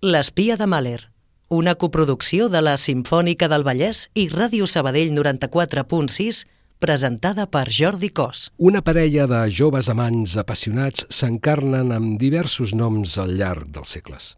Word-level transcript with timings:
L'espia 0.00 0.54
de 0.54 0.66
Mahler, 0.70 1.10
una 1.50 1.72
coproducció 1.74 2.46
de 2.48 2.60
la 2.62 2.76
Simfònica 2.78 3.48
del 3.50 3.64
Vallès 3.66 4.04
i 4.14 4.28
Ràdio 4.30 4.68
Sabadell 4.70 5.10
94.6, 5.10 6.44
presentada 6.78 7.48
per 7.50 7.64
Jordi 7.66 8.12
Cos. 8.14 8.44
Una 8.62 8.78
parella 8.86 9.26
de 9.26 9.42
joves 9.50 9.90
amants 9.90 10.36
apassionats 10.38 11.02
s'encarnen 11.10 11.90
amb 11.90 12.14
diversos 12.22 12.76
noms 12.78 13.18
al 13.18 13.34
llarg 13.42 13.66
dels 13.74 13.98
segles. 13.98 14.30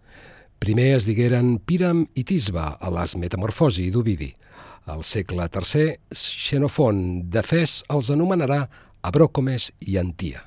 Primer 0.64 0.94
es 0.96 1.04
digueren 1.04 1.58
Píram 1.60 2.06
i 2.16 2.24
Tisba 2.24 2.78
a 2.80 2.96
les 2.96 3.18
Metamorfosi 3.20 3.90
d'Ovidi. 3.92 4.32
Al 4.88 5.04
segle 5.04 5.44
III, 5.44 5.90
Xenofont 6.16 7.26
d'Efès 7.28 7.82
els 7.92 8.08
anomenarà 8.08 8.64
Abròcomes 9.04 9.74
i 9.84 10.00
Antia 10.00 10.46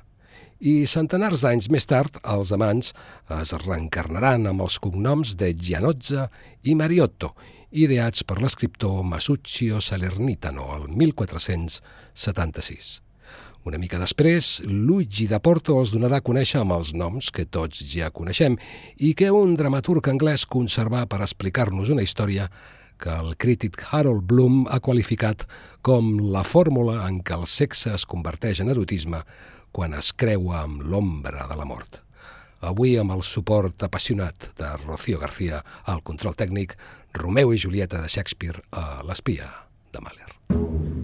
i 0.64 0.88
centenars 0.88 1.42
d'anys 1.44 1.66
més 1.68 1.84
tard 1.84 2.16
els 2.32 2.48
amants 2.56 2.96
es 3.36 3.52
reencarnaran 3.66 4.48
amb 4.48 4.64
els 4.64 4.80
cognoms 4.80 5.36
de 5.36 5.52
Gianozza 5.52 6.32
i 6.64 6.72
Mariotto, 6.78 7.34
ideats 7.76 8.24
per 8.24 8.40
l'escriptor 8.40 9.04
Masuccio 9.04 9.76
Salernitano 9.84 10.64
el 10.78 10.88
1476. 10.88 13.04
Una 13.68 13.76
mica 13.80 13.98
després, 14.00 14.62
Luigi 14.64 15.26
da 15.28 15.40
Porto 15.44 15.76
els 15.80 15.92
donarà 15.92 16.16
a 16.20 16.24
conèixer 16.24 16.60
amb 16.62 16.72
els 16.78 16.94
noms 16.96 17.28
que 17.32 17.44
tots 17.44 17.84
ja 17.88 18.10
coneixem 18.12 18.56
i 18.96 19.14
que 19.16 19.30
un 19.32 19.54
dramaturg 19.60 20.08
anglès 20.12 20.46
conservà 20.48 21.06
per 21.08 21.20
explicar-nos 21.24 21.90
una 21.92 22.02
història 22.04 22.48
que 23.00 23.12
el 23.12 23.36
crític 23.36 23.76
Harold 23.90 24.22
Bloom 24.28 24.66
ha 24.70 24.80
qualificat 24.80 25.46
com 25.84 26.18
la 26.32 26.44
fórmula 26.46 27.08
en 27.08 27.20
què 27.20 27.34
el 27.36 27.46
sexe 27.50 27.94
es 27.96 28.06
converteix 28.08 28.60
en 28.62 28.70
erotisme 28.72 29.20
quan 29.74 29.96
es 29.98 30.12
creua 30.14 30.62
amb 30.62 30.84
l'ombra 30.86 31.48
de 31.50 31.58
la 31.58 31.66
mort. 31.68 32.00
Avui, 32.64 32.94
amb 32.96 33.12
el 33.12 33.24
suport 33.26 33.82
apassionat 33.84 34.52
de 34.56 34.70
Rocío 34.86 35.18
García 35.20 35.60
al 35.90 36.00
control 36.06 36.38
tècnic, 36.38 36.78
Romeu 37.12 37.52
i 37.52 37.60
Julieta 37.60 38.00
de 38.00 38.08
Shakespeare 38.08 38.64
a 38.72 39.02
l'espia 39.04 39.50
de 39.92 40.00
Mahler. 40.00 41.03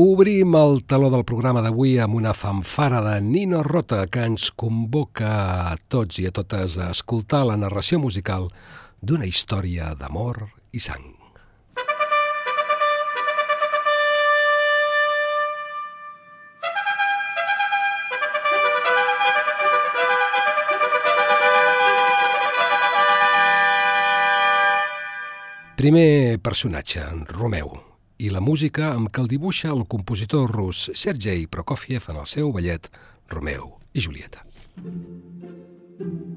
Obrim 0.00 0.54
el 0.56 0.78
taló 0.88 1.10
del 1.12 1.26
programa 1.28 1.60
d'avui 1.60 1.98
amb 2.00 2.14
una 2.16 2.30
fanfara 2.32 3.02
de 3.04 3.18
Nino 3.20 3.58
Rota 3.66 4.06
que 4.08 4.22
ens 4.24 4.46
convoca 4.56 5.32
a 5.68 5.74
tots 5.92 6.22
i 6.22 6.24
a 6.24 6.32
totes 6.32 6.78
a 6.80 6.86
escoltar 6.94 7.42
la 7.44 7.58
narració 7.60 7.98
musical 8.00 8.48
d'una 9.02 9.28
història 9.28 9.90
d'amor 10.00 10.46
i 10.72 10.80
sang. 10.80 11.04
Primer 25.76 26.40
personatge, 26.40 27.04
Romeu 27.36 27.89
i 28.20 28.28
la 28.28 28.42
música 28.44 28.90
amb 28.92 29.08
què 29.08 29.22
el 29.24 29.30
dibuixa 29.32 29.70
el 29.72 29.86
compositor 29.88 30.52
rus 30.52 30.88
Sergei 30.94 31.46
Prokofiev 31.48 32.10
en 32.12 32.20
el 32.20 32.28
seu 32.28 32.52
ballet 32.52 32.90
Romeu 33.32 33.78
i 33.94 34.00
Julieta. 34.04 34.44
thank 34.80 36.20
you 36.20 36.29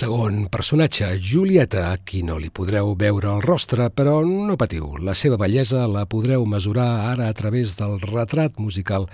Segon 0.00 0.46
personatge, 0.48 1.18
Julieta, 1.20 1.90
a 1.92 1.98
qui 2.00 2.22
no 2.24 2.38
li 2.40 2.48
podreu 2.48 2.94
veure 2.96 3.34
el 3.34 3.42
rostre, 3.44 3.90
però 3.92 4.22
no 4.24 4.56
patiu, 4.56 4.94
la 5.04 5.12
seva 5.12 5.36
bellesa 5.36 5.82
la 5.92 6.06
podreu 6.08 6.46
mesurar 6.48 6.86
ara 7.10 7.26
a 7.28 7.34
través 7.36 7.74
del 7.76 7.98
retrat 8.00 8.56
musical 8.56 9.04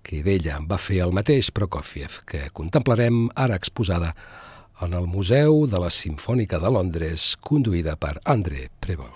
que 0.00 0.22
d'ella 0.24 0.62
va 0.64 0.80
fer 0.80 1.02
el 1.04 1.12
mateix 1.12 1.50
Prokofiev, 1.52 2.22
que 2.24 2.40
contemplarem 2.56 3.26
ara 3.36 3.60
exposada 3.60 4.14
en 4.80 4.96
el 4.96 5.04
Museu 5.04 5.66
de 5.68 5.84
la 5.84 5.92
Simfònica 5.92 6.56
de 6.62 6.72
Londres, 6.72 7.34
conduïda 7.44 7.98
per 8.00 8.16
André 8.24 8.70
Prevot. 8.80 9.12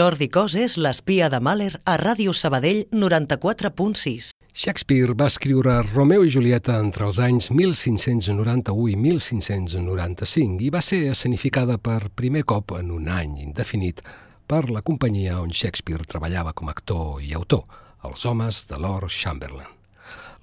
Jordi 0.00 0.30
Cos 0.32 0.54
és 0.56 0.78
l'espia 0.80 1.26
de 1.28 1.36
Mahler 1.44 1.74
a 1.84 1.98
Ràdio 2.00 2.32
Sabadell 2.32 2.86
94.6. 2.88 4.30
Shakespeare 4.56 5.12
va 5.12 5.26
escriure 5.28 5.74
Romeu 5.90 6.24
i 6.24 6.32
Julieta 6.32 6.78
entre 6.80 7.04
els 7.04 7.18
anys 7.20 7.50
1591 7.52 8.86
i 8.88 8.96
1595 8.96 10.64
i 10.64 10.70
va 10.72 10.80
ser 10.80 11.02
escenificada 11.10 11.76
per 11.76 12.08
primer 12.16 12.46
cop 12.48 12.72
en 12.78 12.94
un 12.96 13.12
any 13.12 13.36
indefinit 13.44 14.00
per 14.48 14.62
la 14.72 14.80
companyia 14.80 15.36
on 15.42 15.52
Shakespeare 15.52 16.08
treballava 16.08 16.56
com 16.56 16.72
a 16.72 16.76
actor 16.78 17.20
i 17.20 17.36
autor, 17.36 17.66
els 18.08 18.24
homes 18.24 18.64
de 18.72 18.80
Lord 18.80 19.12
Chamberlain. 19.12 19.68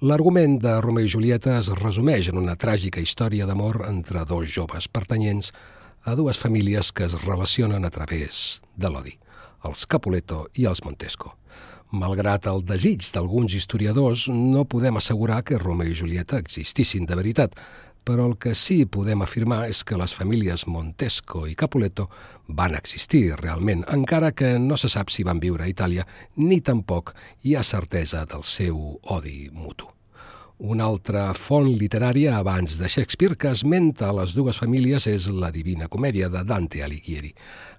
L'argument 0.06 0.60
de 0.62 0.78
Romeu 0.84 1.08
i 1.08 1.14
Julieta 1.18 1.58
es 1.58 1.74
resumeix 1.82 2.30
en 2.30 2.38
una 2.38 2.54
tràgica 2.54 3.02
història 3.02 3.48
d'amor 3.50 3.88
entre 3.90 4.22
dos 4.22 4.46
joves 4.54 4.86
pertanyents 4.86 5.50
a 6.04 6.14
dues 6.14 6.38
famílies 6.38 6.92
que 6.92 7.10
es 7.10 7.24
relacionen 7.24 7.84
a 7.84 7.90
través 7.90 8.60
de 8.76 8.92
l'odi, 8.92 9.18
els 9.64 9.86
Capuleto 9.86 10.46
i 10.54 10.68
els 10.70 10.84
Montesco. 10.84 11.34
Malgrat 11.90 12.46
el 12.50 12.62
desig 12.68 13.06
d'alguns 13.14 13.54
historiadors, 13.56 14.26
no 14.28 14.66
podem 14.68 14.98
assegurar 15.00 15.40
que 15.42 15.58
Romeo 15.58 15.88
i 15.88 15.96
Julieta 15.96 16.38
existissin 16.38 17.08
de 17.08 17.16
veritat, 17.16 17.56
però 18.04 18.24
el 18.28 18.36
que 18.40 18.54
sí 18.56 18.84
podem 18.86 19.20
afirmar 19.24 19.66
és 19.68 19.82
que 19.84 19.98
les 20.00 20.14
famílies 20.16 20.66
Montesco 20.68 21.44
i 21.48 21.56
Capuleto 21.58 22.08
van 22.60 22.76
existir 22.78 23.36
realment, 23.40 23.84
encara 23.92 24.32
que 24.32 24.54
no 24.58 24.80
se 24.80 24.88
sap 24.88 25.12
si 25.12 25.26
van 25.28 25.40
viure 25.44 25.66
a 25.66 25.72
Itàlia, 25.72 26.08
ni 26.36 26.62
tampoc 26.64 27.14
hi 27.44 27.56
ha 27.56 27.64
certesa 27.64 28.24
del 28.24 28.44
seu 28.44 28.98
odi 29.18 29.48
mutu. 29.52 29.97
Una 30.58 30.88
altra 30.90 31.28
font 31.38 31.68
literària 31.78 32.32
abans 32.34 32.80
de 32.80 32.88
Shakespeare 32.90 33.36
que 33.38 33.52
esmenta 33.54 34.08
les 34.10 34.32
dues 34.34 34.58
famílies 34.58 35.04
és 35.06 35.28
la 35.30 35.52
Divina 35.54 35.86
Comèdia 35.86 36.26
de 36.34 36.42
Dante 36.42 36.82
Alighieri. 36.82 37.30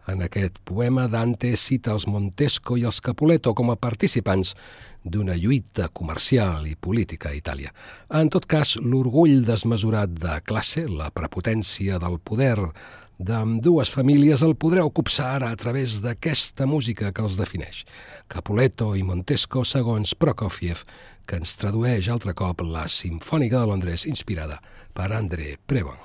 En 0.08 0.24
aquest 0.24 0.62
poema, 0.64 1.10
Dante 1.12 1.52
cita 1.60 1.92
els 1.92 2.08
Montesco 2.08 2.78
i 2.80 2.86
els 2.88 3.02
Capuleto 3.04 3.52
com 3.54 3.74
a 3.74 3.76
participants 3.76 4.54
d'una 5.04 5.36
lluita 5.36 5.90
comercial 5.92 6.70
i 6.72 6.78
política 6.80 7.34
a 7.34 7.36
Itàlia. 7.36 7.76
En 8.16 8.32
tot 8.32 8.48
cas, 8.48 8.78
l'orgull 8.80 9.44
desmesurat 9.44 10.16
de 10.16 10.40
classe, 10.48 10.88
la 10.88 11.12
prepotència 11.12 12.00
del 12.00 12.16
poder 12.24 12.72
d'ambdues 13.20 13.90
famílies 13.92 14.40
el 14.48 14.56
podreu 14.56 14.88
copsar 14.96 15.34
ara 15.36 15.50
a 15.52 15.60
través 15.60 15.98
d'aquesta 16.00 16.64
música 16.66 17.12
que 17.12 17.26
els 17.28 17.36
defineix. 17.36 17.84
Capuleto 18.32 18.94
i 18.96 19.04
Montesco 19.04 19.66
segons 19.68 20.16
Prokofiev, 20.16 20.86
que 21.30 21.38
ens 21.38 21.52
tradueix 21.62 22.08
altre 22.10 22.34
cop 22.34 22.64
la 22.66 22.88
Simfònica 22.90 23.62
de 23.62 23.70
Londres 23.70 24.08
inspirada 24.10 24.58
per 24.98 25.12
André 25.14 25.58
Prevon. 25.70 26.02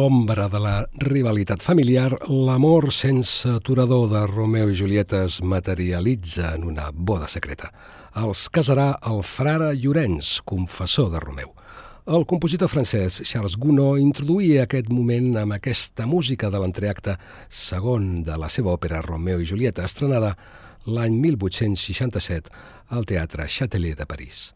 L'ombra 0.00 0.48
de 0.48 0.58
la 0.62 0.76
rivalitat 0.96 1.60
familiar, 1.60 2.14
l'amor 2.24 2.86
sense 2.92 3.48
aturador 3.52 4.06
de 4.08 4.22
Romeo 4.26 4.70
i 4.70 4.76
Julieta 4.78 5.24
es 5.26 5.42
materialitza 5.42 6.54
en 6.54 6.62
una 6.64 6.86
boda 6.90 7.26
secreta. 7.28 7.68
Els 8.16 8.46
casarà 8.48 8.94
el 9.10 9.20
frare 9.28 9.74
Llorenç, 9.76 10.38
confessor 10.48 11.10
de 11.12 11.20
Romeu. 11.20 11.50
El 12.08 12.24
compositor 12.24 12.70
francès 12.72 13.18
Charles 13.28 13.58
Gounod 13.60 14.00
introduïa 14.00 14.64
aquest 14.64 14.88
moment 14.88 15.36
amb 15.42 15.58
aquesta 15.58 16.06
música 16.08 16.48
de 16.48 16.62
l'entreacte 16.62 17.18
segon 17.48 18.22
de 18.24 18.38
la 18.40 18.48
seva 18.48 18.72
òpera 18.78 19.02
Romeo 19.04 19.42
i 19.42 19.50
Julieta, 19.50 19.84
estrenada 19.84 20.32
l'any 20.86 21.20
1867 21.26 22.48
al 22.88 23.04
Teatre 23.04 23.50
Châtelet 23.52 24.00
de 24.00 24.08
París. 24.08 24.46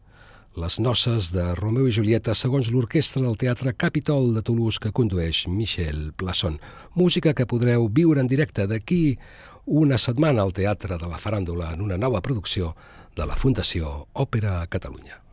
Les 0.55 0.77
noces 0.79 1.33
de 1.35 1.43
Romeu 1.59 1.89
i 1.89 1.91
Julieta 1.91 2.31
segons 2.31 2.69
l'orquestra 2.71 3.19
del 3.19 3.35
Teatre 3.35 3.73
Capitol 3.75 4.29
de 4.37 4.43
Toulouse 4.47 4.79
que 4.79 4.93
condueix 4.95 5.41
Michel 5.51 6.13
Plasson. 6.15 6.55
Música 6.95 7.33
que 7.35 7.43
podreu 7.43 7.89
viure 7.91 8.23
en 8.23 8.31
directe 8.31 8.63
d'aquí 8.71 9.17
una 9.65 9.99
setmana 9.99 10.47
al 10.47 10.55
Teatre 10.55 10.95
de 11.01 11.11
la 11.11 11.19
Faràndula 11.19 11.73
en 11.75 11.83
una 11.83 11.99
nova 11.99 12.23
producció 12.23 12.71
de 13.19 13.27
la 13.27 13.35
Fundació 13.35 14.07
Òpera 14.13 14.61
Catalunya. 14.71 15.24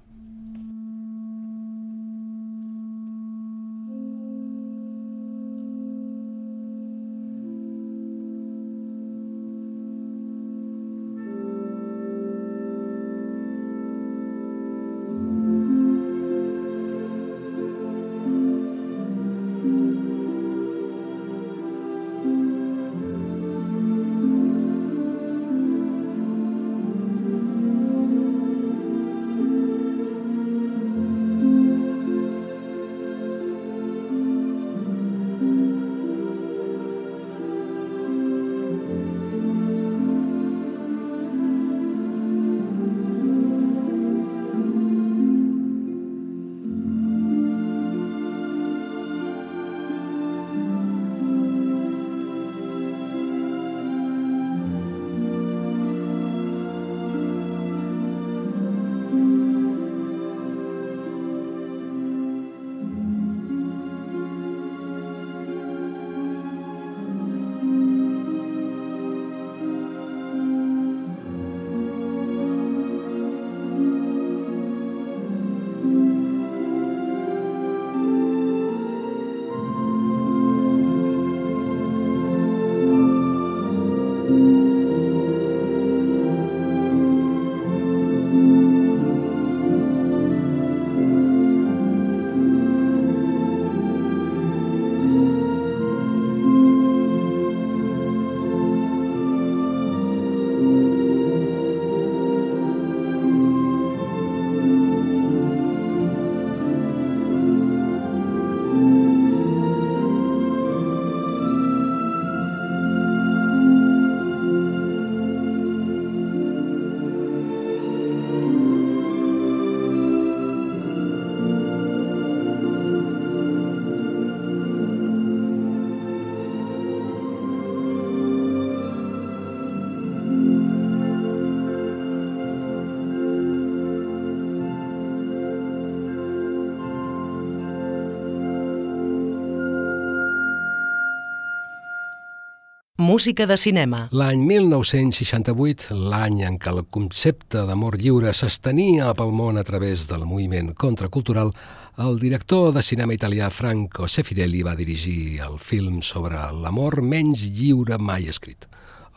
Música 143.13 143.45
de 143.47 143.59
cinema. 143.59 144.07
L'any 144.17 144.41
1968, 144.49 145.91
l'any 145.93 146.39
en 146.49 146.55
què 146.57 146.71
el 146.73 146.79
concepte 146.97 147.61
d'amor 147.69 147.99
lliure 148.01 148.31
s'estenia 148.33 149.11
pel 149.19 149.35
món 149.37 149.61
a 149.61 149.65
través 149.69 150.07
del 150.09 150.25
moviment 150.25 150.71
contracultural, 150.73 151.53
el 152.01 152.17
director 152.23 152.71
de 152.73 152.81
cinema 152.81 153.13
italià 153.13 153.51
Franco 153.53 154.09
Sefirelli 154.09 154.63
va 154.65 154.73
dirigir 154.79 155.43
el 155.45 155.61
film 155.61 156.01
sobre 156.01 156.41
l'amor 156.57 157.03
menys 157.05 157.45
lliure 157.53 158.01
mai 158.01 158.33
escrit, 158.33 158.65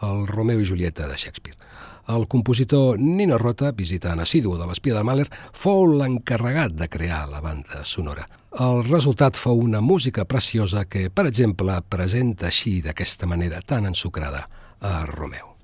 el 0.03 0.27
Romeo 0.27 0.60
i 0.60 0.67
Julieta 0.67 1.08
de 1.08 1.15
Shakespeare. 1.15 1.55
El 2.08 2.28
compositor 2.30 3.00
Nino 3.00 3.39
Rota, 3.41 3.72
visitant 3.74 4.22
assidu 4.22 4.54
de 4.60 4.68
l'espia 4.70 4.98
de 4.98 5.04
Mahler, 5.08 5.26
fou 5.54 5.88
l'encarregat 5.89 6.76
de 6.78 6.89
crear 6.91 7.24
la 7.32 7.41
banda 7.41 7.82
sonora. 7.86 8.28
El 8.62 8.86
resultat 8.86 9.36
fou 9.36 9.60
una 9.60 9.82
música 9.82 10.24
preciosa 10.26 10.86
que, 10.86 11.10
per 11.10 11.26
exemple, 11.28 11.82
presenta 11.89 12.48
així 12.52 12.78
d'aquesta 12.86 13.28
manera 13.28 13.60
tan 13.65 13.89
ensucrada 13.89 14.46
a 14.80 15.02
Romeu. 15.10 15.55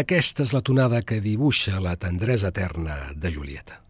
Aquesta 0.00 0.44
és 0.46 0.54
la 0.56 0.62
tonada 0.64 1.02
que 1.02 1.20
dibuixa 1.24 1.80
la 1.82 1.96
tendresa 1.96 2.52
eterna 2.54 2.98
de 3.14 3.32
Julieta. 3.34 3.87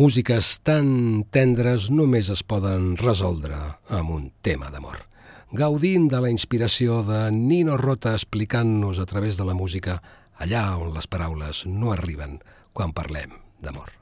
Músiques 0.00 0.54
tan 0.64 0.86
tendres 1.28 1.90
només 1.92 2.30
es 2.32 2.40
poden 2.40 2.94
resoldre 2.96 3.58
amb 3.92 4.14
un 4.14 4.24
tema 4.40 4.70
d'amor. 4.72 5.02
Gaudim 5.52 6.08
de 6.08 6.22
la 6.24 6.32
inspiració 6.32 7.02
de 7.04 7.26
Nino 7.36 7.76
Rota 7.76 8.14
explicant-nos 8.16 9.02
a 9.02 9.08
través 9.12 9.36
de 9.36 9.44
la 9.44 9.58
música 9.58 10.00
allà 10.40 10.64
on 10.80 10.94
les 10.96 11.10
paraules 11.10 11.66
no 11.68 11.92
arriben 11.92 12.38
quan 12.72 12.96
parlem 12.96 13.36
d'amor. 13.60 13.99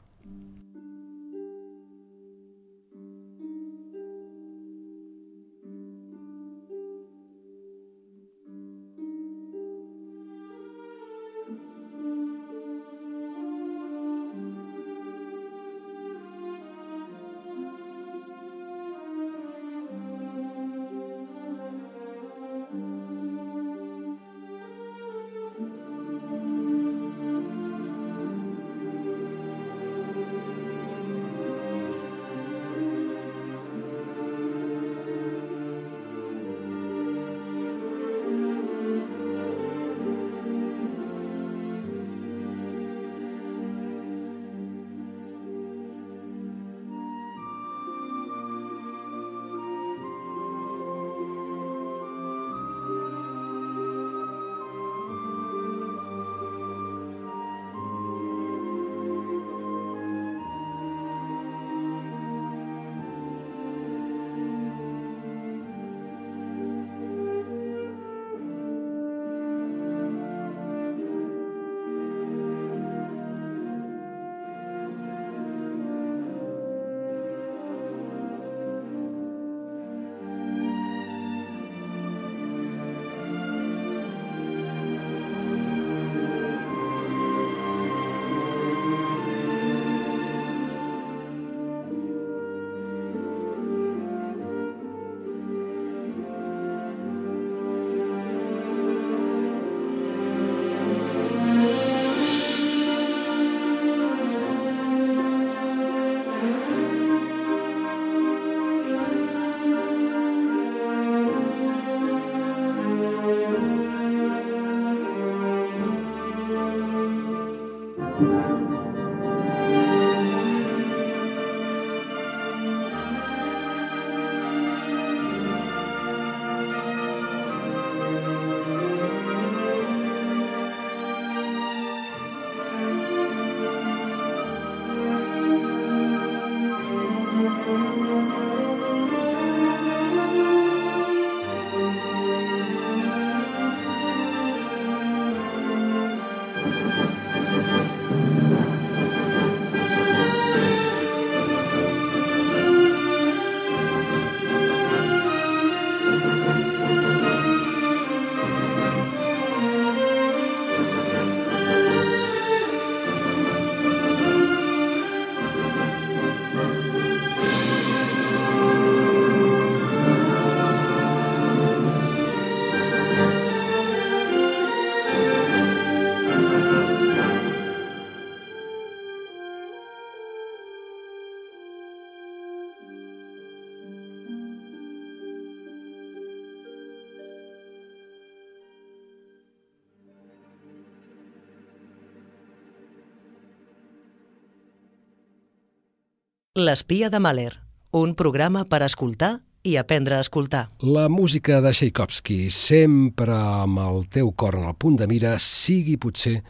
L'espia 196.58 197.06
de 197.06 197.20
Mahler, 197.22 197.52
un 197.94 198.16
programa 198.18 198.64
per 198.66 198.80
escoltar 198.82 199.44
i 199.62 199.76
aprendre 199.78 200.16
a 200.16 200.24
escoltar. 200.24 200.64
La 200.82 201.04
música 201.06 201.60
de 201.62 201.70
Tchaikovsky, 201.70 202.48
sempre 202.50 203.36
amb 203.36 203.78
el 203.78 204.08
teu 204.10 204.32
cor 204.34 204.56
en 204.58 204.64
el 204.66 204.74
punt 204.74 204.96
de 204.98 205.06
mira, 205.06 205.36
sigui 205.38 205.94
potser 206.02 206.40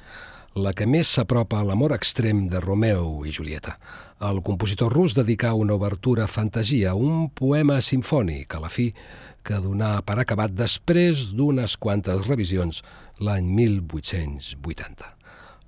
la 0.57 0.73
que 0.73 0.89
més 0.89 1.13
s'apropa 1.13 1.61
a 1.61 1.69
l'amor 1.69 1.93
extrem 1.93 2.47
de 2.49 2.65
Romeu 2.65 3.27
i 3.29 3.37
Julieta. 3.37 3.77
El 4.25 4.41
compositor 4.47 4.97
rus 4.97 5.13
dedicà 5.13 5.53
una 5.53 5.77
obertura 5.77 6.25
a 6.25 6.33
fantasia, 6.39 6.97
un 6.97 7.29
poema 7.29 7.77
sinfònic, 7.85 8.57
a 8.57 8.65
la 8.65 8.73
fi, 8.73 8.89
que 9.45 9.61
donà 9.61 9.99
per 10.09 10.23
acabat 10.23 10.57
després 10.57 11.35
d'unes 11.37 11.77
quantes 11.77 12.25
revisions 12.33 12.81
l'any 13.21 13.53
1880. 13.61 15.19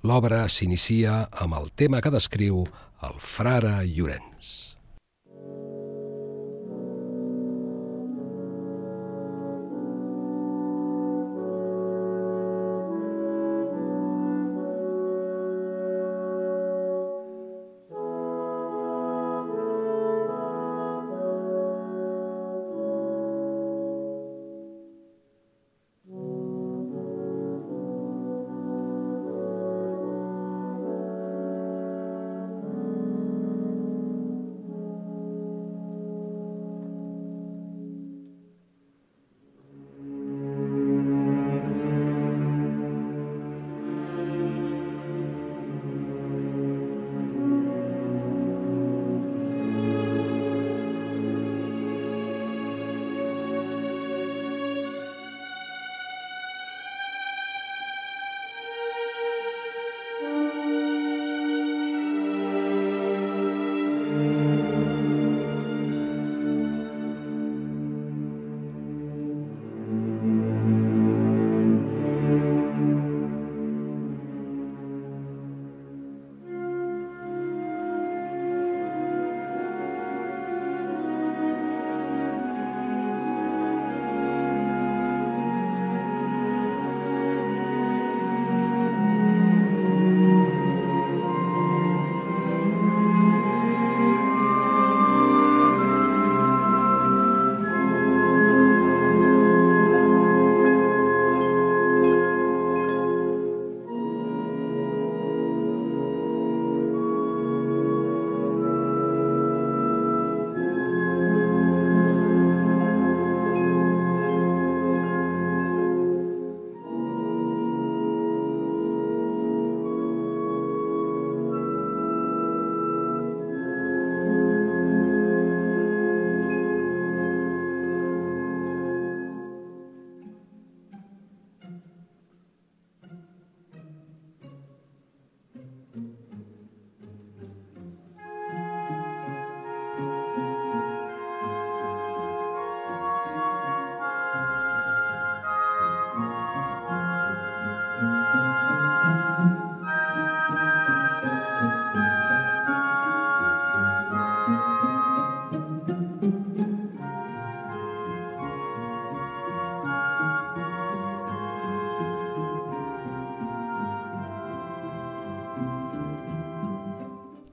L'obra 0.01 0.47
s'inicia 0.49 1.27
amb 1.29 1.61
el 1.61 1.69
tema 1.77 2.01
que 2.01 2.09
descriu 2.09 2.65
el 3.01 3.17
frare 3.19 3.73
Llorenç. 3.87 4.70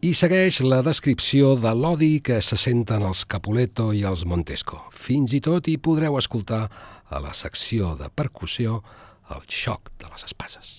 I 0.09 0.15
segueix 0.17 0.63
la 0.65 0.79
descripció 0.81 1.51
de 1.61 1.69
l'odi 1.77 2.23
que 2.25 2.39
se 2.41 2.57
senten 2.57 3.03
els 3.05 3.27
Capuleto 3.29 3.91
i 3.93 4.07
els 4.09 4.23
Montesco. 4.31 4.79
Fins 4.95 5.35
i 5.37 5.41
tot 5.45 5.69
hi 5.69 5.75
podreu 5.77 6.17
escoltar 6.17 6.63
a 7.13 7.21
la 7.21 7.35
secció 7.37 7.91
de 7.99 8.09
percussió 8.09 8.79
el 9.37 9.45
xoc 9.53 9.93
de 10.01 10.09
les 10.09 10.25
espases. 10.31 10.71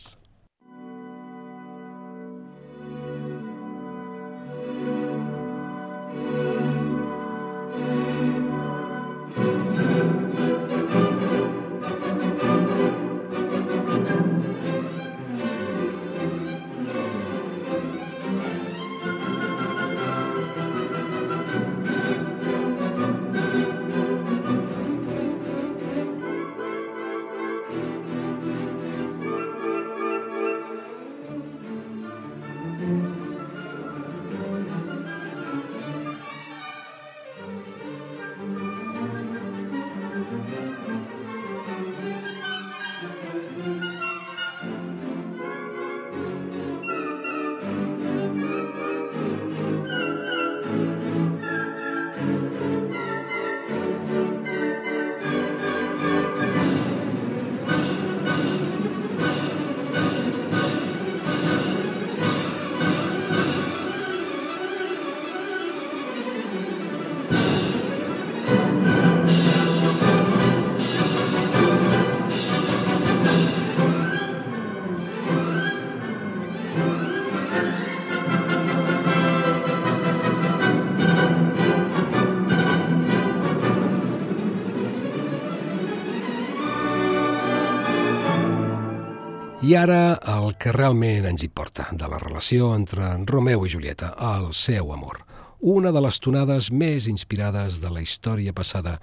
I 89.70 89.76
ara 89.78 90.16
el 90.34 90.56
que 90.58 90.72
realment 90.74 91.28
ens 91.30 91.44
importa, 91.46 91.84
de 91.94 92.08
la 92.10 92.18
relació 92.18 92.72
entre 92.74 93.12
Romeu 93.30 93.68
i 93.68 93.70
Julieta, 93.70 94.08
el 94.18 94.48
seu 94.58 94.90
amor. 94.96 95.20
Una 95.62 95.92
de 95.94 96.02
les 96.02 96.18
tonades 96.26 96.72
més 96.74 97.06
inspirades 97.12 97.78
de 97.84 97.92
la 97.94 98.02
història 98.02 98.56
passada 98.58 98.96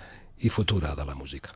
i 0.42 0.50
futura 0.50 0.96
de 0.98 1.06
la 1.06 1.14
música. 1.14 1.54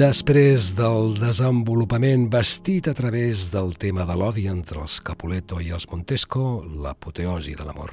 Després 0.00 0.70
del 0.78 1.10
desenvolupament 1.18 2.22
vestit 2.32 2.86
a 2.88 2.94
través 2.96 3.50
del 3.52 3.74
tema 3.76 4.06
de 4.08 4.14
l'odi 4.16 4.46
entre 4.48 4.80
els 4.80 4.94
Capuleto 5.04 5.58
i 5.60 5.68
els 5.76 5.84
Montesco, 5.90 6.62
l'apoteosi 6.64 7.52
de 7.58 7.66
l'amor, 7.66 7.92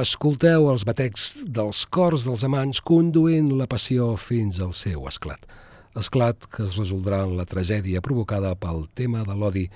escolteu 0.00 0.66
els 0.72 0.82
batecs 0.88 1.36
dels 1.46 1.84
cors 1.94 2.24
dels 2.26 2.42
amants 2.48 2.82
conduint 2.82 3.52
la 3.60 3.68
passió 3.70 4.08
fins 4.18 4.58
al 4.58 4.74
seu 4.74 5.06
esclat. 5.06 5.46
Esclat 5.94 6.48
que 6.50 6.64
es 6.66 6.74
resoldrà 6.80 7.22
en 7.28 7.36
la 7.38 7.46
tragèdia 7.46 8.02
provocada 8.02 8.56
pel 8.58 8.88
tema 8.98 9.22
de 9.22 9.38
l'odi 9.38 9.68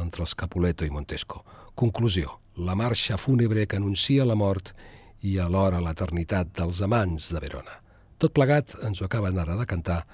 entre 0.00 0.24
els 0.24 0.32
Capuleto 0.32 0.88
i 0.88 0.96
Montesco. 0.96 1.44
Conclusió, 1.74 2.38
la 2.56 2.78
marxa 2.78 3.20
fúnebre 3.20 3.66
que 3.66 3.76
anuncia 3.76 4.24
la 4.24 4.38
mort 4.38 4.72
i 5.20 5.36
alhora 5.36 5.84
l'eternitat 5.84 6.56
dels 6.56 6.80
amants 6.80 7.28
de 7.34 7.44
Verona. 7.44 7.82
Tot 8.16 8.32
plegat 8.32 8.78
ens 8.86 9.02
ho 9.02 9.10
acaben 9.10 9.36
ara 9.36 9.60
de 9.60 9.68
cantar 9.68 10.04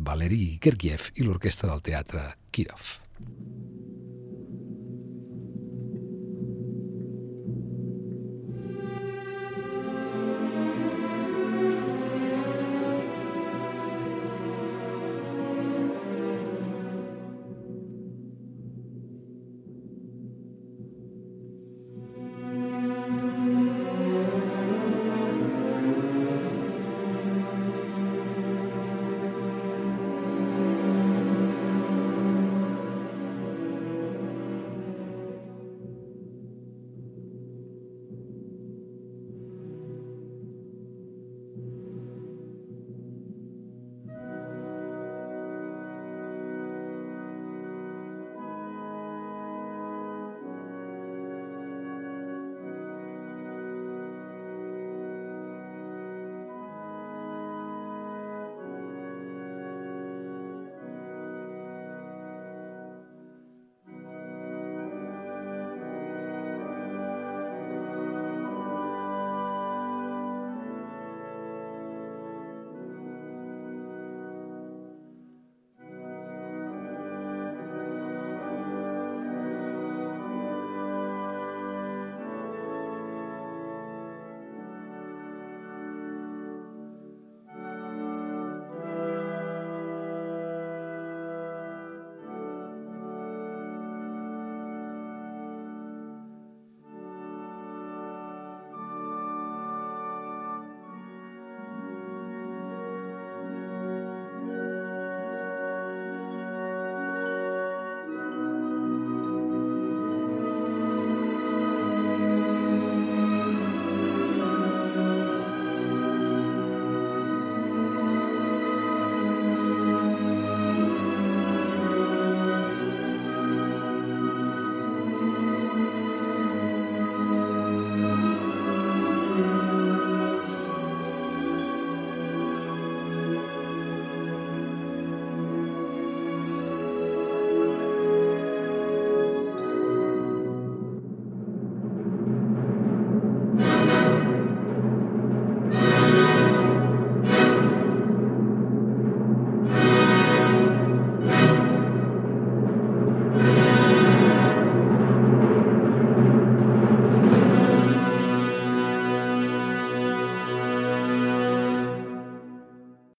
Valery 0.00 0.56
Gergiev 0.62 1.10
i 1.20 1.26
l'orquestra 1.26 1.68
del 1.68 1.82
teatre 1.84 2.24
Kirov. 2.50 2.94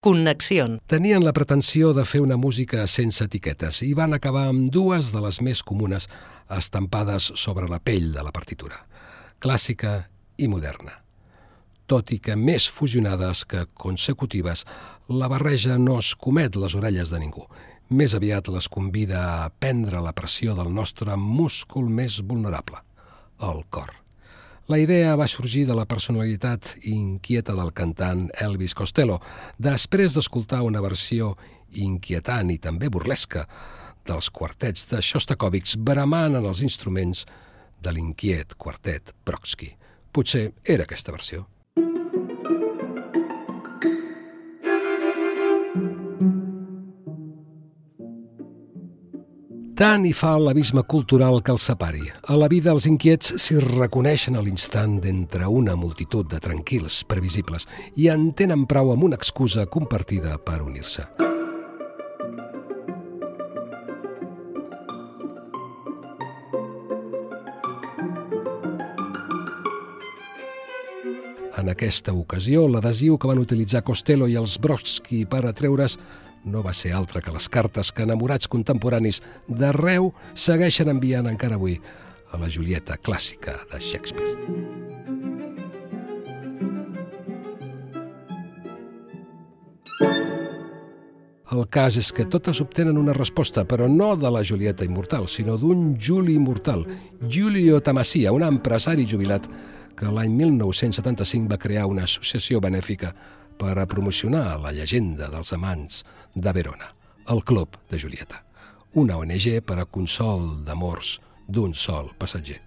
Connexió. 0.01 0.63
Tenien 0.89 1.21
la 1.21 1.31
pretensió 1.31 1.91
de 1.93 2.07
fer 2.09 2.23
una 2.25 2.33
música 2.33 2.87
sense 2.89 3.21
etiquetes 3.27 3.83
i 3.85 3.91
van 3.93 4.15
acabar 4.17 4.47
amb 4.49 4.71
dues 4.73 5.11
de 5.13 5.21
les 5.21 5.37
més 5.45 5.61
comunes 5.61 6.07
estampades 6.57 7.27
sobre 7.37 7.69
la 7.69 7.77
pell 7.77 8.07
de 8.15 8.23
la 8.25 8.33
partitura, 8.33 8.79
clàssica 9.37 9.93
i 10.41 10.49
moderna. 10.49 10.95
Tot 11.85 12.15
i 12.15 12.17
que 12.17 12.33
més 12.33 12.65
fusionades 12.65 13.45
que 13.45 13.67
consecutives, 13.77 14.65
la 15.05 15.29
barreja 15.29 15.77
no 15.77 15.99
es 16.01 16.15
comet 16.17 16.57
les 16.57 16.73
orelles 16.81 17.13
de 17.13 17.21
ningú. 17.21 17.45
Més 17.93 18.17
aviat 18.17 18.49
les 18.49 18.73
convida 18.73 19.21
a 19.45 19.49
prendre 19.53 20.01
la 20.01 20.17
pressió 20.17 20.57
del 20.57 20.73
nostre 20.73 21.13
múscul 21.13 21.93
més 21.93 22.23
vulnerable, 22.25 22.81
el 23.37 23.67
cor. 23.69 24.00
La 24.71 24.77
idea 24.79 25.17
va 25.19 25.25
sorgir 25.27 25.65
de 25.67 25.75
la 25.75 25.83
personalitat 25.83 26.69
inquieta 26.87 27.51
del 27.57 27.73
cantant 27.75 28.29
Elvis 28.39 28.71
Costello, 28.77 29.17
després 29.59 30.15
d'escoltar 30.15 30.61
una 30.63 30.79
versió 30.79 31.33
inquietant 31.83 32.53
i 32.53 32.59
també 32.63 32.87
burlesca 32.87 33.43
dels 34.07 34.31
quartets 34.31 34.87
de 34.93 35.01
Shostakovich 35.03 35.75
bramant 35.75 36.39
en 36.39 36.47
els 36.47 36.63
instruments 36.63 37.25
de 37.83 37.91
l'inquiet 37.91 38.55
quartet 38.55 39.11
Brodsky. 39.27 39.73
Potser 40.15 40.53
era 40.63 40.87
aquesta 40.87 41.11
versió. 41.11 41.50
Tant 49.81 50.03
hi 50.05 50.11
fa 50.13 50.35
l'abisme 50.37 50.83
cultural 50.85 51.39
que 51.41 51.49
els 51.55 51.63
separi. 51.65 52.03
A 52.29 52.35
la 52.37 52.45
vida 52.51 52.69
els 52.69 52.85
inquiets 52.85 53.31
s'hi 53.41 53.55
reconeixen 53.63 54.37
a 54.37 54.43
l'instant 54.45 54.99
d'entre 55.01 55.47
una 55.49 55.73
multitud 55.73 56.29
de 56.29 56.37
tranquils, 56.37 56.99
previsibles, 57.09 57.65
i 57.97 58.05
en 58.13 58.27
tenen 58.37 58.67
prou 58.69 58.93
amb 58.93 59.07
una 59.09 59.17
excusa 59.17 59.65
compartida 59.65 60.37
per 60.37 60.61
unir-se. 60.61 61.07
En 71.57 71.73
aquesta 71.73 72.13
ocasió, 72.13 72.67
l'adhesiu 72.69 73.17
que 73.17 73.33
van 73.33 73.41
utilitzar 73.41 73.81
Costello 73.81 74.29
i 74.29 74.37
els 74.37 74.59
Brodsky 74.61 75.25
per 75.25 75.47
atreure's 75.49 75.97
no 76.45 76.63
va 76.65 76.73
ser 76.73 76.93
altra 76.97 77.21
que 77.21 77.33
les 77.33 77.47
cartes 77.49 77.91
que 77.91 78.03
enamorats 78.03 78.49
contemporanis 78.51 79.21
d'arreu 79.47 80.11
segueixen 80.33 80.89
enviant 80.89 81.29
encara 81.29 81.59
avui 81.59 81.79
a 82.31 82.39
la 82.41 82.49
Julieta 82.49 82.97
clàssica 82.97 83.57
de 83.71 83.79
Shakespeare. 83.79 84.79
El 91.51 91.65
cas 91.67 91.97
és 91.99 92.13
que 92.15 92.23
totes 92.31 92.61
obtenen 92.63 92.95
una 92.95 93.11
resposta, 93.11 93.65
però 93.67 93.89
no 93.91 94.13
de 94.15 94.29
la 94.31 94.39
Julieta 94.47 94.85
immortal, 94.87 95.27
sinó 95.27 95.57
d'un 95.59 95.97
Juli 95.99 96.37
immortal, 96.39 96.85
Giulio 97.27 97.81
Tamassia, 97.83 98.31
un 98.31 98.45
empresari 98.47 99.03
jubilat 99.03 99.49
que 99.99 100.07
l'any 100.07 100.31
1975 100.31 101.51
va 101.51 101.59
crear 101.59 101.89
una 101.91 102.07
associació 102.07 102.61
benèfica 102.63 103.11
per 103.59 103.75
a 103.77 103.85
promocionar 103.85 104.61
la 104.63 104.71
llegenda 104.71 105.27
dels 105.29 105.51
amants 105.53 106.05
de 106.35 106.51
Verona. 106.51 106.95
el 107.27 107.43
Club 107.43 107.77
de 107.89 107.99
Julieta, 107.99 108.43
una 108.93 109.17
ONG 109.17 109.61
per 109.63 109.77
a 109.79 109.85
consol 109.85 110.65
d'amors 110.65 111.19
d'un 111.47 111.73
sol 111.73 112.11
passatger. 112.19 112.59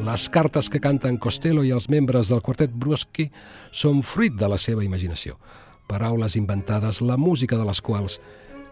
Les 0.00 0.28
cartes 0.32 0.68
que 0.70 0.80
canten 0.82 1.18
Costello 1.18 1.64
i 1.66 1.72
els 1.74 1.88
membres 1.92 2.30
del 2.30 2.42
quartet 2.42 2.72
Bruschi 2.72 3.28
són 3.70 4.02
fruit 4.02 4.36
de 4.38 4.48
la 4.50 4.58
seva 4.58 4.84
imaginació. 4.84 5.36
Paraules 5.90 6.36
inventades, 6.38 7.00
la 7.02 7.18
música 7.18 7.58
de 7.58 7.66
les 7.66 7.80
quals 7.82 8.20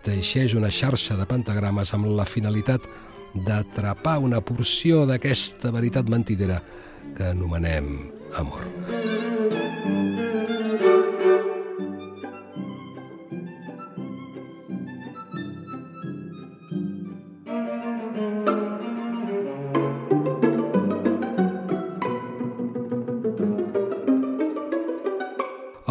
teixeix 0.06 0.54
una 0.54 0.70
xarxa 0.70 1.18
de 1.18 1.26
pentagrames 1.26 1.92
amb 1.94 2.08
la 2.14 2.26
finalitat 2.26 2.86
d'atrapar 3.34 4.18
una 4.24 4.40
porció 4.40 5.04
d'aquesta 5.06 5.72
veritat 5.74 6.08
mentidera 6.08 6.62
que 7.16 7.30
anomenem 7.34 8.08
amor. 8.38 8.64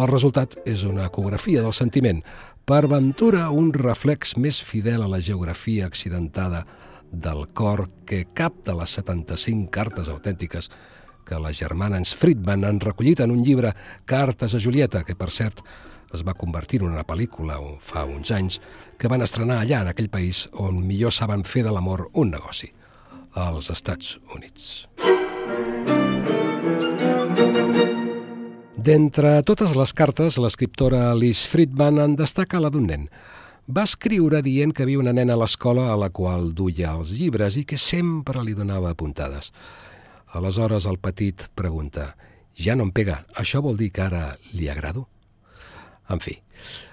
El 0.08 0.14
resultat 0.14 0.54
és 0.64 0.86
una 0.88 1.04
ecografia 1.04 1.60
del 1.60 1.74
sentiment, 1.76 2.22
per 2.64 2.86
ventura 2.88 3.50
un 3.52 3.66
reflex 3.76 4.38
més 4.40 4.62
fidel 4.64 5.02
a 5.04 5.08
la 5.12 5.18
geografia 5.20 5.84
accidentada 5.84 6.62
del 7.12 7.42
cor 7.52 7.82
que 8.08 8.22
cap 8.32 8.56
de 8.64 8.72
les 8.78 8.94
75 8.96 9.68
cartes 9.68 10.08
autèntiques 10.08 10.70
que 11.28 11.42
les 11.44 11.60
germanes 11.60 12.14
Friedman 12.16 12.64
han 12.64 12.80
recollit 12.80 13.20
en 13.20 13.36
un 13.36 13.44
llibre 13.44 13.74
Cartes 14.08 14.56
a 14.56 14.62
Julieta, 14.64 15.04
que 15.04 15.12
per 15.12 15.28
cert 15.28 15.60
es 16.16 16.24
va 16.24 16.32
convertir 16.32 16.80
en 16.80 16.88
una 16.88 17.04
pel·lícula 17.04 17.60
fa 17.84 18.08
uns 18.08 18.32
anys 18.32 18.62
que 18.96 19.12
van 19.12 19.28
estrenar 19.28 19.60
allà 19.60 19.84
en 19.84 19.92
aquell 19.92 20.08
país 20.08 20.46
on 20.56 20.80
millor 20.88 21.12
saben 21.12 21.44
fer 21.44 21.68
de 21.68 21.76
l'amor 21.76 22.08
un 22.14 22.32
negoci, 22.32 22.72
als 23.36 23.68
Estats 23.76 24.16
Units. 24.32 24.86
D'entre 28.78 29.40
totes 29.42 29.72
les 29.74 29.90
cartes, 29.90 30.36
l'escriptora 30.38 31.10
Liz 31.18 31.40
Friedman 31.50 31.96
en 31.98 32.12
destaca 32.14 32.60
la 32.62 32.68
d'un 32.70 32.84
nen. 32.86 33.08
Va 33.66 33.82
escriure 33.82 34.38
dient 34.46 34.70
que 34.70 34.84
havia 34.84 35.00
una 35.00 35.10
nena 35.12 35.34
a 35.34 35.40
l'escola 35.40 35.88
a 35.90 35.96
la 35.98 36.12
qual 36.14 36.52
duia 36.54 36.92
els 36.94 37.10
llibres 37.18 37.58
i 37.58 37.64
que 37.66 37.74
sempre 37.74 38.38
li 38.46 38.54
donava 38.54 38.92
apuntades. 38.94 39.50
Aleshores 40.38 40.86
el 40.86 41.00
petit 41.02 41.48
pregunta 41.58 42.12
«Ja 42.54 42.78
no 42.78 42.86
em 42.86 42.94
pega, 42.94 43.24
això 43.34 43.64
vol 43.66 43.74
dir 43.82 43.90
que 43.90 44.06
ara 44.06 44.22
li 44.54 44.70
agrado?» 44.70 45.08
En 46.08 46.22
fi, 46.22 46.38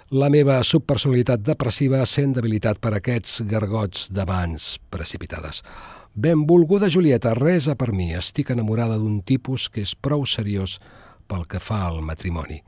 la 0.10 0.34
meva 0.34 0.58
subpersonalitat 0.66 1.46
depressiva 1.46 2.02
sent 2.10 2.34
debilitat 2.34 2.82
per 2.82 2.96
aquests 2.98 3.44
gargots 3.46 4.10
d'abans 4.10 4.80
precipitades. 4.90 5.62
Benvolguda 6.16 6.90
Julieta, 6.90 7.38
resa 7.38 7.78
per 7.78 7.94
mi. 7.94 8.16
Estic 8.18 8.56
enamorada 8.56 8.98
d'un 8.98 9.22
tipus 9.22 9.70
que 9.70 9.86
és 9.86 9.94
prou 9.94 10.26
seriós 10.26 10.80
pel 11.28 11.48
que 11.48 11.60
fa 11.60 11.86
al 11.88 12.02
matrimoni, 12.06 12.62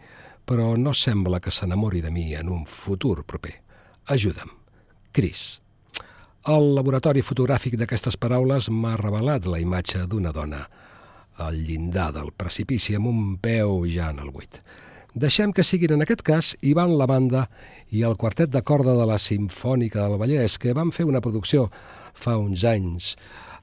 però 0.48 0.76
no 0.80 0.94
sembla 0.94 1.40
que 1.44 1.52
s'enamori 1.52 2.02
de 2.02 2.12
mi 2.12 2.34
en 2.36 2.50
un 2.50 2.66
futur 2.66 3.24
proper. 3.24 3.54
Ajuda'm. 4.08 4.52
Cris. 5.12 5.60
El 6.48 6.74
laboratori 6.78 7.24
fotogràfic 7.26 7.76
d'aquestes 7.76 8.16
paraules 8.16 8.70
m'ha 8.72 8.96
revelat 9.00 9.48
la 9.52 9.60
imatge 9.60 10.06
d'una 10.08 10.32
dona 10.32 10.62
al 11.44 11.58
llindar 11.60 12.12
del 12.16 12.32
precipici 12.32 12.96
amb 12.96 13.10
un 13.12 13.24
peu 13.42 13.84
ja 13.92 14.10
en 14.14 14.22
el 14.24 14.32
buit. 14.32 14.62
Deixem 15.18 15.52
que 15.52 15.66
siguin 15.66 15.96
en 15.96 16.06
aquest 16.06 16.22
cas 16.22 16.54
Ivan 16.62 16.94
la 16.98 17.08
banda 17.10 17.48
i 17.90 18.04
el 18.06 18.18
quartet 18.22 18.52
de 18.54 18.62
corda 18.62 18.94
de 18.94 19.06
la 19.10 19.18
Simfònica 19.18 20.04
del 20.04 20.20
Vallès, 20.22 20.60
que 20.62 20.76
van 20.78 20.92
fer 20.94 21.08
una 21.10 21.22
producció 21.26 21.68
fa 22.14 22.38
uns 22.38 22.64
anys 22.64 23.16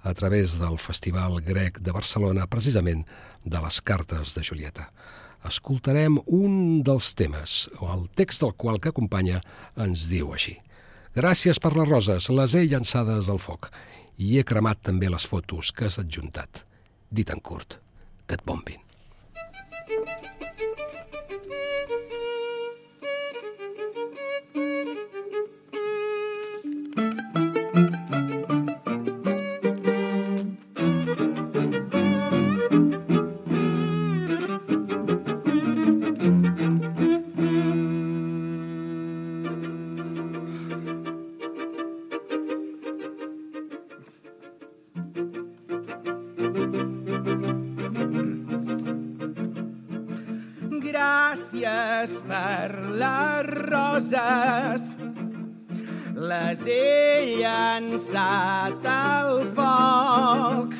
a 0.02 0.12
través 0.18 0.58
del 0.60 0.78
Festival 0.78 1.40
Grec 1.46 1.78
de 1.80 1.94
Barcelona, 1.94 2.48
precisament 2.50 3.04
de 3.44 3.60
les 3.64 3.80
cartes 3.80 4.34
de 4.34 4.42
Julieta. 4.42 4.88
Escoltarem 5.44 6.18
un 6.26 6.82
dels 6.84 7.12
temes, 7.14 7.56
o 7.80 7.90
el 7.92 8.06
text 8.16 8.44
del 8.44 8.54
qual 8.56 8.80
que 8.80 8.92
acompanya 8.92 9.42
ens 9.76 10.08
diu 10.12 10.32
així. 10.32 10.56
Gràcies 11.14 11.60
per 11.62 11.74
les 11.76 11.88
roses, 11.88 12.30
les 12.32 12.54
he 12.56 12.64
llançades 12.66 13.28
al 13.30 13.38
foc 13.38 13.70
i 14.18 14.38
he 14.38 14.46
cremat 14.46 14.80
també 14.82 15.10
les 15.10 15.26
fotos 15.26 15.72
que 15.74 15.88
has 15.88 15.98
adjuntat. 16.02 16.64
Dit 17.10 17.30
en 17.30 17.42
curt, 17.42 17.78
que 18.26 18.38
et 18.38 18.46
bombin. 18.46 18.83
Gràcies 51.54 52.24
per 52.26 52.66
les 52.98 53.46
roses, 53.70 54.86
les 56.18 56.62
he 56.66 57.36
llançat 57.38 58.88
al 58.90 59.44
foc. 59.54 60.74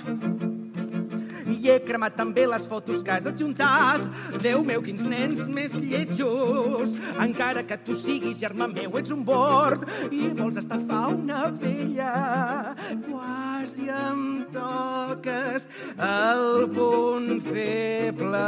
I 1.55 1.71
he 1.71 1.77
cremat 1.87 2.17
també 2.19 2.49
les 2.51 2.67
fotos 2.67 3.05
que 3.07 3.15
has 3.15 3.29
adjuntat. 3.31 4.03
Déu 4.43 4.65
meu, 4.67 4.83
quins 4.83 5.05
nens 5.07 5.45
més 5.47 5.77
lletjos. 5.79 6.99
Encara 7.23 7.63
que 7.63 7.79
tu 7.79 7.95
siguis 7.95 8.41
germà 8.43 8.67
meu, 8.73 8.99
ets 8.99 9.15
un 9.15 9.23
bord 9.23 9.87
i 10.11 10.33
vols 10.35 10.59
estafar 10.59 11.05
una 11.15 11.53
vella. 11.55 12.75
Quasi 13.07 13.87
em 13.95 14.43
toques 14.59 15.71
el 16.03 16.67
punt 16.75 17.39
feble. 17.47 18.45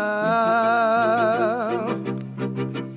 La 2.57 2.95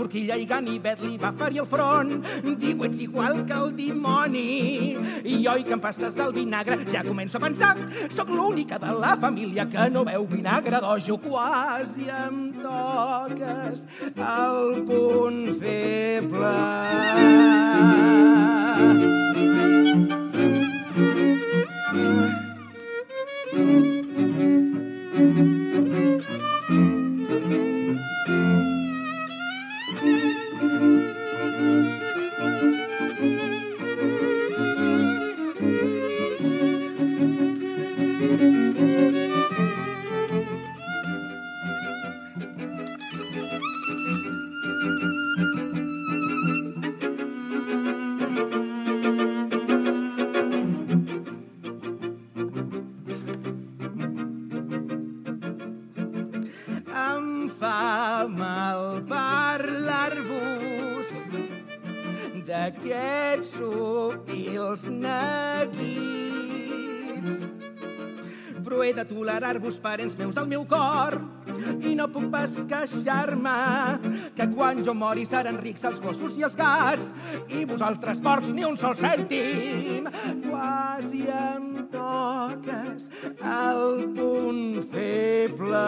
forquilla 0.00 0.36
i 0.40 0.46
ganivet 0.48 1.02
li 1.04 1.18
va 1.20 1.32
ferir 1.36 1.60
el 1.62 1.68
front. 1.68 2.12
Diu, 2.60 2.84
ets 2.88 3.00
igual 3.04 3.44
que 3.48 3.56
el 3.56 3.74
dimoni. 3.76 4.96
I 5.24 5.36
oi 5.52 5.64
que 5.66 5.76
em 5.76 5.82
passes 5.82 6.18
el 6.24 6.32
vinagre, 6.36 6.78
ja 6.92 7.04
començo 7.06 7.38
a 7.38 7.44
pensar. 7.44 7.74
Sóc 8.12 8.32
l'única 8.32 8.80
de 8.80 8.94
la 9.00 9.16
família 9.20 9.68
que 9.70 9.88
no 9.92 10.04
veu 10.08 10.26
vinagre 10.30 10.80
d'ojo. 10.80 11.18
Quasi 11.20 12.08
em 12.08 12.40
toques 12.62 13.86
el 14.16 14.82
punt 14.88 15.60
feble. 15.60 16.56
Em 21.00 21.36
d'aquests 62.80 63.56
subtils 63.58 64.84
neguits. 64.88 65.80
Però 68.60 68.82
he 68.84 68.92
de 68.94 69.04
tolerar-vos, 69.08 69.80
parents 69.82 70.16
meus 70.18 70.34
del 70.36 70.46
meu 70.46 70.64
cor, 70.68 71.20
i 71.80 71.94
no 71.96 72.08
puc 72.12 72.30
pas 72.32 72.52
queixar-me 72.68 73.56
que 74.36 74.46
quan 74.54 74.84
jo 74.84 74.94
mori 74.94 75.24
seran 75.26 75.58
rics 75.60 75.84
els 75.88 76.00
gossos 76.00 76.38
i 76.38 76.44
els 76.46 76.56
gats 76.56 77.10
i 77.56 77.64
vosaltres 77.68 78.20
porcs 78.24 78.52
ni 78.56 78.64
un 78.68 78.76
sol 78.80 78.96
cèntim. 79.00 80.08
Quasi 80.46 81.26
em 81.26 81.88
toques 81.92 83.10
el 83.40 84.08
punt 84.16 84.82
feble. 84.92 85.86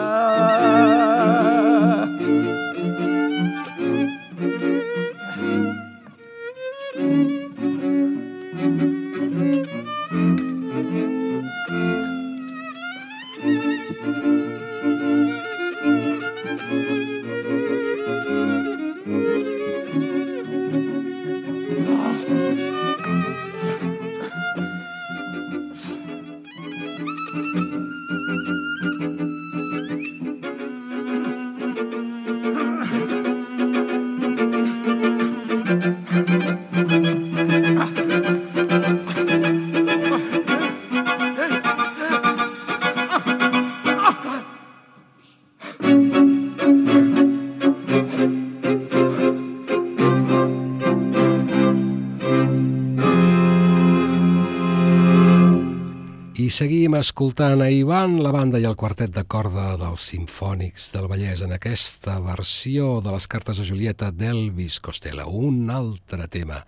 Seguim 56.93 57.01
escoltant 57.01 57.61
a 57.61 57.69
Ivan, 57.71 58.19
la 58.21 58.31
banda 58.31 58.59
i 58.59 58.65
el 58.69 58.75
quartet 58.77 59.09
de 59.15 59.23
corda 59.25 59.77
dels 59.79 60.01
Simfònics 60.11 60.91
del 60.93 61.07
Vallès 61.09 61.41
en 61.41 61.53
aquesta 61.55 62.19
versió 62.21 63.01
de 63.01 63.11
les 63.11 63.25
cartes 63.27 63.59
a 63.59 63.65
Julieta 63.65 64.11
d'Elvis 64.11 64.79
Costello, 64.79 65.25
un 65.27 65.71
altre 65.71 66.27
tema 66.27 66.59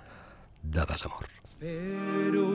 de 0.64 0.82
desamor. 0.90 1.30
Espero 1.46 2.48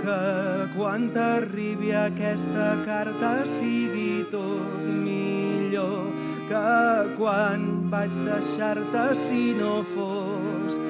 que 0.00 0.72
quan 0.72 1.10
t'arribi 1.12 1.92
aquesta 1.92 2.78
carta 2.86 3.44
sigui 3.44 4.24
tot 4.32 4.88
millor 4.88 6.08
que 6.48 7.14
quan 7.18 7.90
vaig 7.92 8.12
deixar-te 8.24 9.06
si 9.26 9.52
no 9.58 9.82
fos 9.92 10.80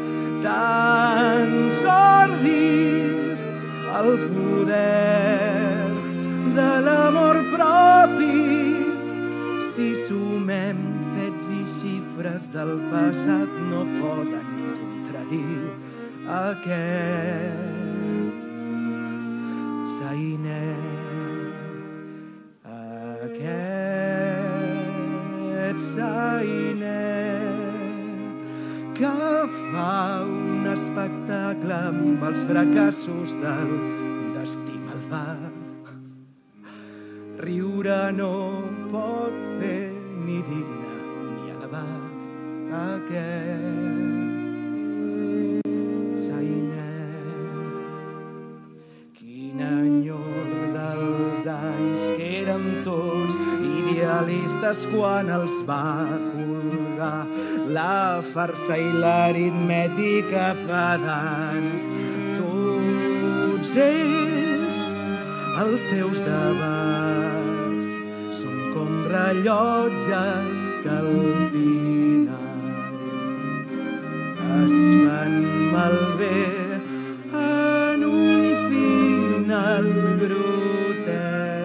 tan 0.44 1.56
sordid 1.82 3.46
el 3.98 4.12
poder 4.30 5.57
de 6.58 6.72
l'amor 6.86 7.36
propi. 7.54 8.38
Si 9.72 9.88
sumem 10.06 10.78
fets 11.14 11.46
i 11.54 11.62
xifres 11.78 12.44
del 12.54 12.72
passat 12.90 13.50
no 13.70 13.80
poden 13.98 14.48
contradir 14.80 15.60
aquest 16.38 17.76
sainet 19.98 20.98
aquest 23.28 23.86
sainet 25.92 26.90
que 28.98 29.14
fa 29.54 29.94
un 30.26 30.66
espectacle 30.74 31.80
amb 31.92 32.20
els 32.32 32.40
fracassos 32.50 33.30
del 33.46 33.70
destí 33.76 34.07
Riure 37.38 38.10
no 38.16 38.32
pot 38.90 39.44
fer 39.60 39.92
ni 40.26 40.38
digne 40.42 40.94
ni 41.26 41.50
elevat 41.52 42.18
aquest 42.78 43.68
sainet. 46.24 47.68
Quin 49.20 49.62
enyor 49.68 50.48
dels 50.74 51.46
anys 51.52 52.02
que 52.16 52.26
érem 52.40 52.66
tots 52.88 53.38
idealistes 53.68 54.82
quan 54.96 55.30
els 55.38 55.60
va 55.70 55.86
colgar 56.32 57.22
la 57.78 58.18
farsa 58.32 58.74
i 58.82 58.90
l'aritmètica 58.98 60.48
pedants. 60.64 61.86
Tots 62.42 63.70
ells 63.86 64.82
els 65.62 65.82
seus 65.92 66.18
com 66.26 66.77
rellotges 69.18 70.60
que 70.82 70.88
al 70.88 71.14
final 71.52 72.58
es 74.58 74.74
fan 75.04 75.34
malbé 75.72 76.42
en 77.40 78.04
un 78.04 78.44
final 78.70 79.86
grotesc. 80.22 81.58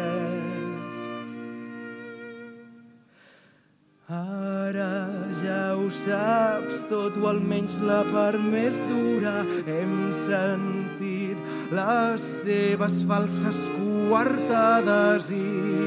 Ara 4.09 4.95
ja 5.43 5.63
ho 5.77 5.87
saps 5.89 6.75
tot 6.89 7.13
o 7.21 7.29
almenys 7.33 7.77
la 7.89 8.01
part 8.09 8.41
més 8.49 8.81
dura 8.89 9.37
hem 9.77 9.95
sentit 10.25 11.37
les 11.73 12.21
seves 12.43 13.01
falses 13.09 13.65
coartades 13.77 15.31
i 15.33 15.82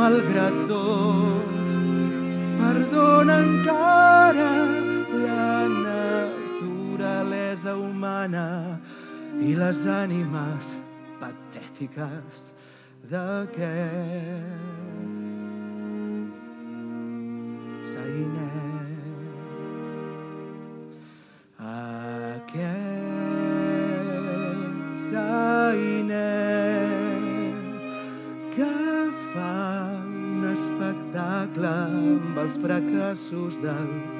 Malgrat 0.00 0.54
tot, 0.64 1.44
perdona 2.56 3.34
encara 3.44 4.52
la 5.24 5.50
naturalesa 5.74 7.74
humana 7.76 8.46
i 9.44 9.52
les 9.60 9.84
ànimes 9.98 10.72
patètiques 11.20 12.48
d'aquest 13.12 14.56
sainet. 17.92 18.69
Fracassos 33.10 33.60
del 33.60 34.19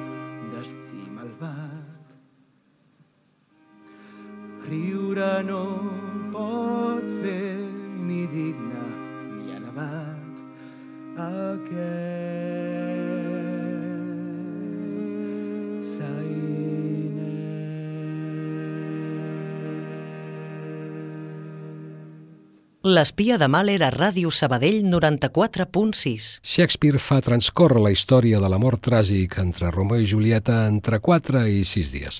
L'espia 22.91 23.37
de 23.39 23.47
mal 23.47 23.69
era 23.71 23.87
Ràdio 23.93 24.27
Sabadell 24.35 24.81
94.6. 24.83 26.25
Shakespeare 26.43 26.99
fa 26.99 27.21
transcórrer 27.23 27.79
la 27.79 27.91
història 27.93 28.41
de 28.43 28.49
l'amor 28.51 28.75
tràgic 28.83 29.37
entre 29.39 29.69
Romeo 29.71 30.03
i 30.03 30.09
Julieta 30.11 30.65
entre 30.67 30.99
4 30.99 31.45
i 31.47 31.61
6 31.63 31.93
dies. 31.95 32.17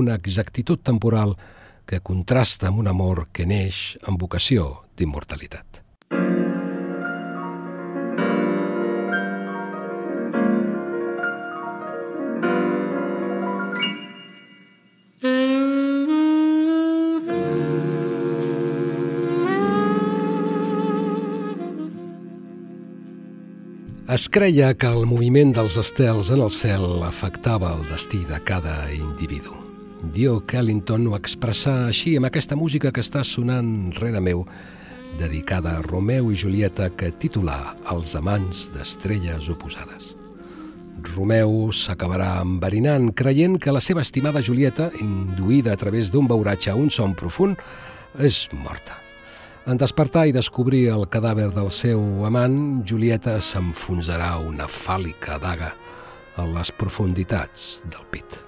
Una 0.00 0.16
exactitud 0.16 0.80
temporal 0.80 1.34
que 1.84 2.00
contrasta 2.00 2.70
amb 2.70 2.80
un 2.80 2.88
amor 2.88 3.26
que 3.36 3.44
neix 3.44 3.98
amb 4.08 4.16
vocació 4.24 4.70
d'immortalitat. 4.96 5.82
Es 24.18 24.24
creia 24.28 24.72
que 24.74 24.88
el 24.90 25.04
moviment 25.06 25.52
dels 25.54 25.76
estels 25.78 26.32
en 26.34 26.40
el 26.42 26.50
cel 26.50 27.04
afectava 27.06 27.68
el 27.76 27.84
destí 27.86 28.24
de 28.26 28.40
cada 28.42 28.88
individu. 28.90 29.54
Duke 30.16 30.58
Ellington 30.58 31.06
ho 31.06 31.14
expressà 31.14 31.76
així 31.84 32.16
amb 32.18 32.26
aquesta 32.26 32.58
música 32.58 32.90
que 32.90 33.04
està 33.06 33.22
sonant 33.22 33.92
rere 34.00 34.18
meu 34.18 34.42
dedicada 35.22 35.76
a 35.76 35.86
Romeu 35.86 36.32
i 36.34 36.40
Julieta 36.42 36.90
que 36.90 37.12
titula 37.14 37.60
Els 37.94 38.18
amants 38.18 38.66
d'estrelles 38.74 39.46
oposades. 39.54 40.16
Romeu 41.14 41.68
s'acabarà 41.70 42.40
enverinant 42.42 43.12
creient 43.14 43.60
que 43.62 43.70
la 43.70 43.84
seva 43.90 44.02
estimada 44.02 44.42
Julieta, 44.42 44.90
induïda 44.98 45.78
a 45.78 45.78
través 45.78 46.10
d'un 46.10 46.26
beuratge 46.26 46.74
a 46.74 46.80
un 46.80 46.90
son 46.90 47.14
profund, 47.14 47.54
és 48.18 48.48
morta. 48.66 48.98
En 49.68 49.76
despertar 49.76 50.22
i 50.24 50.32
descobrir 50.32 50.86
el 50.88 51.02
cadàver 51.12 51.50
del 51.52 51.66
seu 51.68 52.00
amant, 52.24 52.54
Julieta 52.88 53.34
s'enfonsarà 53.44 54.30
una 54.40 54.64
fàl·lica 54.64 55.36
daga 55.42 55.74
a 56.40 56.46
les 56.54 56.72
profunditats 56.72 57.82
del 57.84 58.06
pit. 58.08 58.38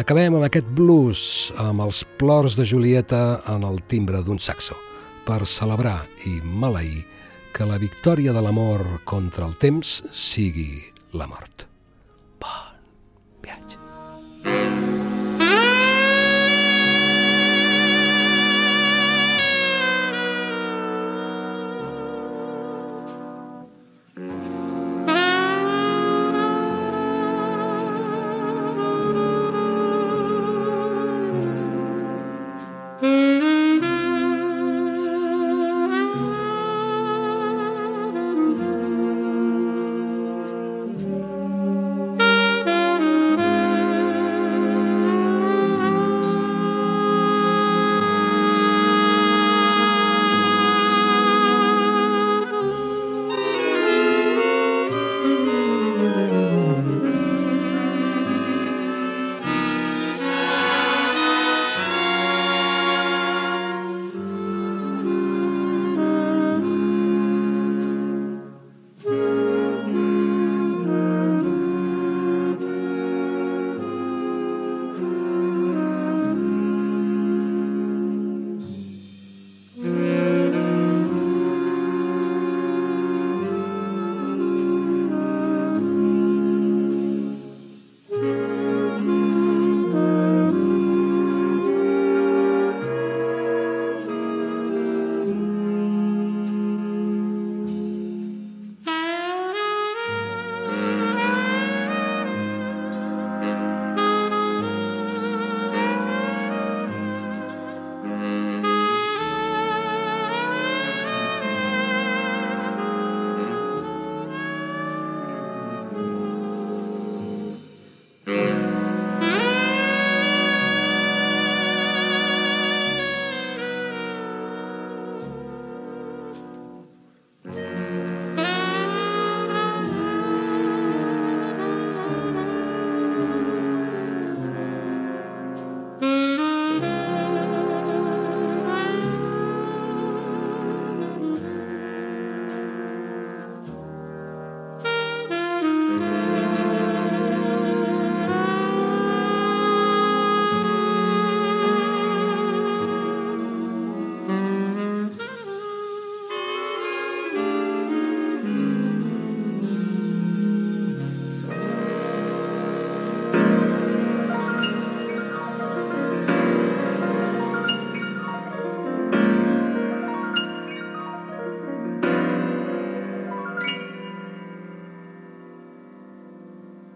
Acabem 0.00 0.38
amb 0.38 0.48
aquest 0.48 0.72
blues, 0.72 1.22
amb 1.60 1.84
els 1.84 2.00
plors 2.16 2.56
de 2.56 2.64
Julieta 2.64 3.42
en 3.52 3.68
el 3.68 3.82
timbre 3.92 4.24
d'un 4.24 4.40
saxo, 4.40 4.78
per 5.28 5.42
celebrar 5.44 5.98
i 6.24 6.38
maleir 6.40 7.04
que 7.52 7.68
la 7.68 7.76
victòria 7.82 8.32
de 8.32 8.40
l'amor 8.40 8.86
contra 9.04 9.44
el 9.44 9.58
temps 9.60 9.98
sigui 10.08 10.86
la 11.12 11.28
mort. 11.28 11.69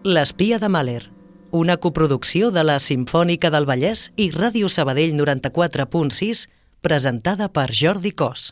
L'espia 0.05 0.59
de 0.61 0.67
Mahler, 0.69 1.07
una 1.49 1.77
coproducció 1.81 2.51
de 2.53 2.61
la 2.61 2.75
Simfònica 2.77 3.49
del 3.49 3.65
Vallès 3.65 4.03
i 4.21 4.27
Ràdio 4.29 4.69
Sabadell 4.69 5.17
94.6, 5.17 6.45
presentada 6.85 7.49
per 7.49 7.71
Jordi 7.73 8.13
Cos. 8.13 8.51